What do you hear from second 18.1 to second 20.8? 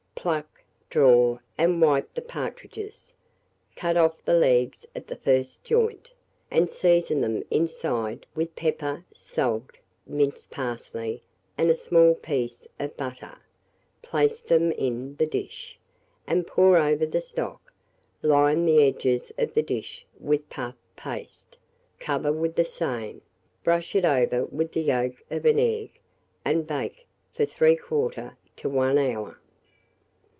line the edges of the dish with puff